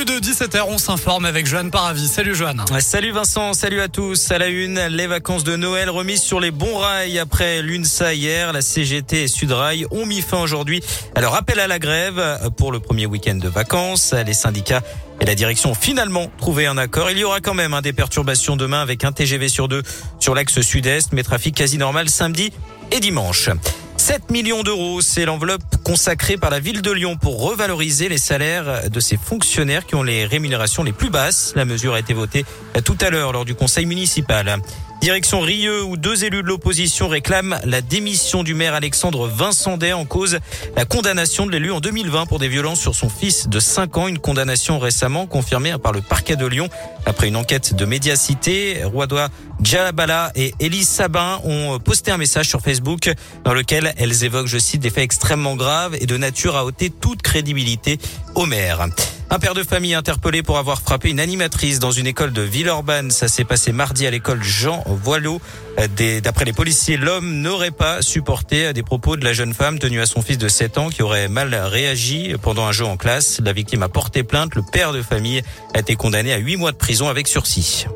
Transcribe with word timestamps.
Plus 0.00 0.18
de 0.18 0.26
17h, 0.26 0.62
on 0.66 0.78
s'informe 0.78 1.26
avec 1.26 1.44
Joanne 1.44 1.70
Paravis. 1.70 2.08
Salut 2.08 2.34
Joanne. 2.34 2.64
Salut 2.78 3.10
Vincent, 3.10 3.52
salut 3.52 3.82
à 3.82 3.88
tous. 3.88 4.30
À 4.30 4.38
la 4.38 4.46
une, 4.46 4.80
les 4.86 5.06
vacances 5.06 5.44
de 5.44 5.56
Noël 5.56 5.90
remises 5.90 6.22
sur 6.22 6.40
les 6.40 6.50
bons 6.50 6.78
rails 6.78 7.18
après 7.18 7.60
l'UNSA 7.60 8.14
hier. 8.14 8.50
La 8.54 8.62
CGT 8.62 9.24
et 9.24 9.28
Sudrail 9.28 9.84
ont 9.90 10.06
mis 10.06 10.22
fin 10.22 10.40
aujourd'hui 10.40 10.82
à 11.14 11.20
leur 11.20 11.34
appel 11.34 11.60
à 11.60 11.66
la 11.66 11.78
grève 11.78 12.40
pour 12.56 12.72
le 12.72 12.80
premier 12.80 13.04
week-end 13.04 13.34
de 13.34 13.48
vacances. 13.48 14.14
Les 14.14 14.32
syndicats 14.32 14.80
et 15.20 15.26
la 15.26 15.34
direction 15.34 15.72
ont 15.72 15.74
finalement 15.74 16.30
trouvé 16.38 16.64
un 16.64 16.78
accord. 16.78 17.10
Il 17.10 17.18
y 17.18 17.24
aura 17.24 17.40
quand 17.40 17.52
même 17.52 17.74
hein, 17.74 17.82
des 17.82 17.92
perturbations 17.92 18.56
demain 18.56 18.80
avec 18.80 19.04
un 19.04 19.12
TGV 19.12 19.50
sur 19.50 19.68
deux 19.68 19.82
sur 20.18 20.34
l'axe 20.34 20.62
sud-est, 20.62 21.12
mais 21.12 21.24
trafic 21.24 21.54
quasi 21.54 21.76
normal 21.76 22.08
samedi 22.08 22.54
et 22.90 23.00
dimanche. 23.00 23.50
7 24.00 24.30
millions 24.30 24.62
d'euros, 24.62 25.02
c'est 25.02 25.26
l'enveloppe 25.26 25.76
consacrée 25.84 26.38
par 26.38 26.48
la 26.48 26.58
ville 26.58 26.80
de 26.80 26.90
Lyon 26.90 27.18
pour 27.20 27.42
revaloriser 27.42 28.08
les 28.08 28.16
salaires 28.16 28.88
de 28.88 28.98
ces 28.98 29.18
fonctionnaires 29.18 29.84
qui 29.84 29.94
ont 29.94 30.02
les 30.02 30.24
rémunérations 30.24 30.82
les 30.82 30.92
plus 30.92 31.10
basses. 31.10 31.52
La 31.54 31.66
mesure 31.66 31.92
a 31.92 32.00
été 32.00 32.14
votée 32.14 32.46
tout 32.82 32.96
à 33.02 33.10
l'heure 33.10 33.30
lors 33.32 33.44
du 33.44 33.54
conseil 33.54 33.84
municipal. 33.84 34.56
Direction 35.02 35.40
Rieux 35.40 35.82
où 35.82 35.96
deux 35.96 36.24
élus 36.24 36.42
de 36.42 36.46
l'opposition 36.46 37.08
réclament 37.08 37.58
la 37.64 37.80
démission 37.80 38.42
du 38.42 38.52
maire 38.52 38.74
Alexandre 38.74 39.28
Vincent 39.28 39.78
en 39.94 40.04
cause 40.04 40.38
la 40.76 40.84
condamnation 40.84 41.46
de 41.46 41.52
l'élu 41.52 41.70
en 41.70 41.80
2020 41.80 42.26
pour 42.26 42.38
des 42.38 42.48
violences 42.48 42.80
sur 42.80 42.94
son 42.94 43.08
fils 43.08 43.48
de 43.48 43.60
5 43.60 43.96
ans. 43.96 44.08
Une 44.08 44.18
condamnation 44.18 44.78
récemment 44.78 45.26
confirmée 45.26 45.74
par 45.82 45.92
le 45.92 46.02
parquet 46.02 46.36
de 46.36 46.46
Lyon 46.46 46.68
après 47.06 47.28
une 47.28 47.36
enquête 47.36 47.74
de 47.74 47.84
Médiacité. 47.86 48.82
Rouadois 48.84 49.28
Djalabala 49.62 50.32
et 50.34 50.54
Élise 50.58 50.88
Sabin 50.88 51.40
ont 51.44 51.78
posté 51.78 52.10
un 52.10 52.16
message 52.16 52.48
sur 52.48 52.60
Facebook 52.60 53.12
dans 53.44 53.54
lequel 53.54 53.94
elles 53.96 54.24
évoquent, 54.24 54.46
je 54.46 54.58
cite, 54.58 54.80
des 54.80 54.90
faits 54.90 55.04
extrêmement 55.04 55.56
graves 55.56 55.96
et 56.00 56.06
de 56.06 56.16
nature 56.16 56.56
à 56.56 56.64
ôter 56.64 56.90
toute 56.90 57.22
crédibilité 57.22 57.98
au 58.34 58.46
maire. 58.46 58.86
Un 59.32 59.38
père 59.38 59.54
de 59.54 59.62
famille 59.62 59.94
interpellé 59.94 60.42
pour 60.42 60.58
avoir 60.58 60.80
frappé 60.80 61.08
une 61.08 61.20
animatrice 61.20 61.78
dans 61.78 61.92
une 61.92 62.08
école 62.08 62.32
de 62.32 62.42
Villeurbanne. 62.42 63.12
Ça 63.12 63.28
s'est 63.28 63.44
passé 63.44 63.70
mardi 63.70 64.04
à 64.06 64.10
l'école 64.10 64.42
Jean 64.42 64.82
Voileau. 64.86 65.40
D'après 66.22 66.44
les 66.44 66.52
policiers, 66.52 66.96
l'homme 66.96 67.40
n'aurait 67.40 67.70
pas 67.70 68.02
supporté 68.02 68.72
des 68.72 68.82
propos 68.82 69.16
de 69.16 69.24
la 69.24 69.32
jeune 69.32 69.54
femme 69.54 69.78
tenue 69.78 70.00
à 70.00 70.06
son 70.06 70.20
fils 70.20 70.36
de 70.36 70.48
7 70.48 70.78
ans 70.78 70.88
qui 70.88 71.02
aurait 71.02 71.28
mal 71.28 71.54
réagi 71.54 72.34
pendant 72.42 72.66
un 72.66 72.72
jeu 72.72 72.84
en 72.84 72.96
classe. 72.96 73.40
La 73.44 73.52
victime 73.52 73.84
a 73.84 73.88
porté 73.88 74.24
plainte. 74.24 74.56
Le 74.56 74.62
père 74.72 74.92
de 74.92 75.00
famille 75.00 75.42
a 75.74 75.78
été 75.78 75.94
condamné 75.94 76.32
à 76.32 76.38
8 76.38 76.56
mois 76.56 76.72
de 76.72 76.76
prison 76.76 77.08
avec 77.08 77.28
sursis. 77.28 77.86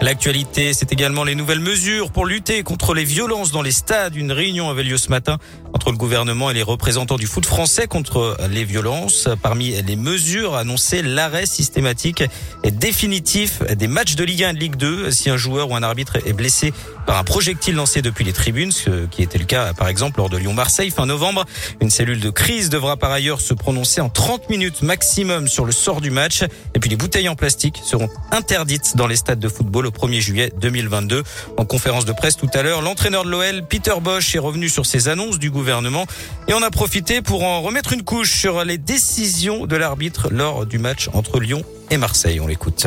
L'actualité, 0.00 0.74
c'est 0.74 0.92
également 0.92 1.24
les 1.24 1.34
nouvelles 1.34 1.58
mesures 1.58 2.12
pour 2.12 2.24
lutter 2.24 2.62
contre 2.62 2.94
les 2.94 3.02
violences 3.02 3.50
dans 3.50 3.62
les 3.62 3.72
stades. 3.72 4.14
Une 4.14 4.30
réunion 4.30 4.70
avait 4.70 4.84
lieu 4.84 4.96
ce 4.96 5.08
matin 5.08 5.38
entre 5.72 5.90
le 5.90 5.96
gouvernement 5.96 6.50
et 6.50 6.54
les 6.54 6.62
représentants 6.62 7.16
du 7.16 7.26
foot 7.26 7.44
français 7.44 7.88
contre 7.88 8.36
les 8.48 8.64
violences. 8.64 9.28
Parmi 9.42 9.70
les 9.82 9.96
mesures 9.96 10.54
annoncées, 10.54 11.02
l'arrêt 11.02 11.46
systématique 11.46 12.22
et 12.62 12.70
définitif 12.70 13.60
des 13.62 13.88
matchs 13.88 14.14
de 14.14 14.22
Ligue 14.22 14.44
1 14.44 14.50
et 14.50 14.52
de 14.52 14.58
Ligue 14.58 14.76
2 14.76 15.10
si 15.10 15.30
un 15.30 15.36
joueur 15.36 15.70
ou 15.70 15.74
un 15.74 15.82
arbitre 15.82 16.16
est 16.24 16.32
blessé 16.32 16.72
par 17.04 17.18
un 17.18 17.24
projectile 17.24 17.74
lancé 17.74 18.00
depuis 18.00 18.24
les 18.24 18.32
tribunes, 18.32 18.70
ce 18.70 19.06
qui 19.06 19.22
était 19.22 19.38
le 19.38 19.46
cas 19.46 19.72
par 19.74 19.88
exemple 19.88 20.18
lors 20.18 20.28
de 20.28 20.36
Lyon-Marseille 20.36 20.90
fin 20.90 21.06
novembre. 21.06 21.44
Une 21.80 21.90
cellule 21.90 22.20
de 22.20 22.30
crise 22.30 22.70
devra 22.70 22.96
par 22.96 23.10
ailleurs 23.10 23.40
se 23.40 23.52
prononcer 23.52 24.00
en 24.00 24.10
30 24.10 24.48
minutes 24.48 24.82
maximum 24.82 25.48
sur 25.48 25.64
le 25.64 25.72
sort 25.72 26.00
du 26.00 26.10
match. 26.10 26.44
Et 26.74 26.78
puis 26.78 26.88
les 26.88 26.96
bouteilles 26.96 27.28
en 27.28 27.34
plastique 27.34 27.80
seront 27.84 28.08
interdites 28.30 28.96
dans 28.96 29.08
les 29.08 29.16
stades 29.16 29.40
de 29.40 29.48
football 29.48 29.87
au 29.88 29.90
1er 29.90 30.20
juillet 30.20 30.52
2022. 30.60 31.22
En 31.56 31.64
conférence 31.64 32.04
de 32.04 32.12
presse 32.12 32.36
tout 32.36 32.48
à 32.54 32.62
l'heure, 32.62 32.82
l'entraîneur 32.82 33.24
de 33.24 33.30
l'OL, 33.30 33.62
Peter 33.68 33.94
Bosch, 34.00 34.34
est 34.34 34.38
revenu 34.38 34.68
sur 34.68 34.86
ces 34.86 35.08
annonces 35.08 35.38
du 35.38 35.50
gouvernement 35.50 36.06
et 36.46 36.54
on 36.54 36.62
a 36.62 36.70
profité 36.70 37.22
pour 37.22 37.42
en 37.44 37.60
remettre 37.62 37.92
une 37.92 38.02
couche 38.02 38.32
sur 38.32 38.64
les 38.64 38.78
décisions 38.78 39.66
de 39.66 39.76
l'arbitre 39.76 40.28
lors 40.30 40.66
du 40.66 40.78
match 40.78 41.08
entre 41.12 41.40
Lyon 41.40 41.62
et 41.90 41.96
Marseille. 41.96 42.40
On 42.40 42.46
l'écoute. 42.46 42.86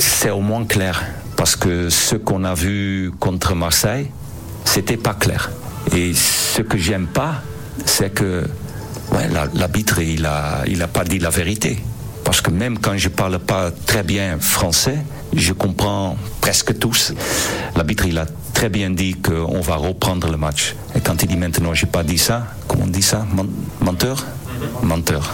C'est 0.00 0.30
au 0.30 0.40
moins 0.40 0.64
clair 0.64 1.02
parce 1.36 1.56
que 1.56 1.90
ce 1.90 2.16
qu'on 2.16 2.44
a 2.44 2.54
vu 2.54 3.10
contre 3.18 3.54
Marseille, 3.54 4.08
c'était 4.64 4.96
pas 4.96 5.14
clair. 5.14 5.50
Et 5.94 6.12
ce 6.14 6.62
que 6.62 6.78
j'aime 6.78 7.06
pas, 7.06 7.42
c'est 7.84 8.10
que 8.10 8.44
l'arbitre 9.54 10.00
il 10.00 10.26
a 10.26 10.62
il 10.66 10.82
a 10.82 10.88
pas 10.88 11.04
dit 11.04 11.18
la 11.18 11.30
vérité 11.30 11.78
parce 12.24 12.40
que 12.40 12.50
même 12.50 12.78
quand 12.78 12.96
je 12.96 13.08
parle 13.08 13.38
pas 13.38 13.70
très 13.70 14.02
bien 14.02 14.38
français, 14.38 14.98
je 15.34 15.52
comprends 15.52 16.16
presque 16.40 16.78
tous. 16.78 17.12
L'arbitre, 17.76 18.06
il 18.06 18.18
a 18.18 18.26
très 18.54 18.68
bien 18.68 18.90
dit 18.90 19.14
qu'on 19.14 19.60
va 19.60 19.76
reprendre 19.76 20.30
le 20.30 20.36
match. 20.36 20.74
Et 20.94 21.00
quand 21.00 21.22
il 21.22 21.28
dit 21.28 21.36
maintenant, 21.36 21.74
j'ai 21.74 21.86
pas 21.86 22.02
dit 22.02 22.18
ça, 22.18 22.46
comment 22.68 22.84
on 22.84 22.88
dit 22.88 23.02
ça? 23.02 23.26
Menteur? 23.80 24.24
Menteur. 24.82 25.32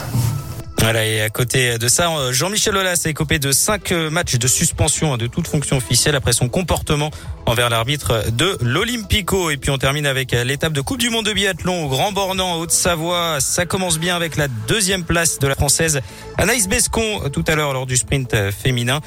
Voilà, 0.80 1.04
et 1.04 1.20
à 1.20 1.28
côté 1.28 1.76
de 1.76 1.88
ça, 1.88 2.32
Jean-Michel 2.32 2.76
Aulas 2.76 2.96
s'est 2.96 3.12
copé 3.12 3.38
de 3.38 3.52
cinq 3.52 3.92
matchs 3.92 4.36
de 4.36 4.46
suspension 4.46 5.16
de 5.16 5.26
toute 5.26 5.46
fonction 5.46 5.76
officielle 5.76 6.14
après 6.14 6.32
son 6.32 6.48
comportement 6.48 7.10
envers 7.46 7.68
l'arbitre 7.68 8.30
de 8.32 8.56
l'Olympico. 8.62 9.50
Et 9.50 9.58
puis 9.58 9.70
on 9.70 9.76
termine 9.76 10.06
avec 10.06 10.32
l'étape 10.32 10.72
de 10.72 10.80
Coupe 10.80 10.98
du 10.98 11.10
Monde 11.10 11.26
de 11.26 11.32
biathlon 11.32 11.84
au 11.84 11.88
Grand 11.88 12.12
Bornand, 12.12 12.52
en 12.52 12.58
Haute-Savoie. 12.60 13.38
Ça 13.40 13.66
commence 13.66 13.98
bien 13.98 14.16
avec 14.16 14.36
la 14.36 14.48
deuxième 14.48 15.04
place 15.04 15.38
de 15.38 15.46
la 15.46 15.54
Française 15.56 16.00
Anaïs 16.38 16.68
Bescon 16.68 17.28
tout 17.32 17.44
à 17.48 17.54
l'heure 17.54 17.72
lors 17.74 17.86
du 17.86 17.96
sprint 17.96 18.34
féminin. 18.50 19.00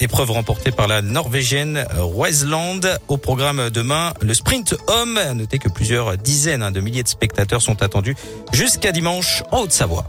Épreuve 0.00 0.32
remportée 0.32 0.72
par 0.72 0.88
la 0.88 1.02
Norvégienne 1.02 1.86
Weisland. 2.14 2.98
Au 3.08 3.16
programme 3.16 3.70
demain, 3.70 4.12
le 4.20 4.34
sprint 4.34 4.74
homme. 4.88 5.18
Notez 5.34 5.58
que 5.58 5.68
plusieurs 5.68 6.18
dizaines 6.18 6.70
de 6.70 6.80
milliers 6.80 7.04
de 7.04 7.08
spectateurs 7.08 7.62
sont 7.62 7.82
attendus 7.82 8.16
jusqu'à 8.52 8.92
dimanche 8.92 9.44
en 9.50 9.60
Haute-Savoie. 9.60 10.04